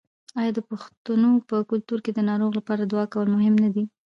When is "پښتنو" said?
0.69-1.31